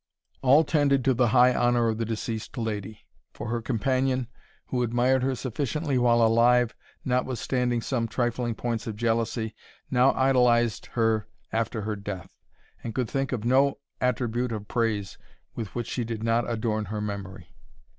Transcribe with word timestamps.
All 0.41 0.63
tended 0.63 1.05
to 1.05 1.13
the 1.13 1.27
high 1.27 1.53
honour 1.53 1.87
of 1.89 1.99
the 1.99 2.05
deceased 2.05 2.57
lady; 2.57 3.05
for 3.35 3.49
her 3.49 3.61
companion, 3.61 4.27
who 4.69 4.81
admired 4.81 5.21
her 5.21 5.35
sufficiently 5.35 5.99
while 5.99 6.23
alive, 6.23 6.73
notwithstanding 7.05 7.81
some 7.81 8.07
trifling 8.07 8.55
points 8.55 8.87
of 8.87 8.95
jealousy, 8.95 9.53
now 9.91 10.11
idolized 10.13 10.87
her 10.93 11.27
after 11.51 11.81
her 11.83 11.95
death, 11.95 12.31
and 12.83 12.95
could 12.95 13.11
think 13.11 13.31
of 13.31 13.45
no 13.45 13.77
attribute 14.01 14.51
of 14.51 14.67
praise 14.67 15.19
with 15.53 15.75
which 15.75 15.85
she 15.85 16.03
did 16.03 16.23
not 16.23 16.49
adorn 16.49 16.85
her 16.85 16.99
memory. 16.99 17.53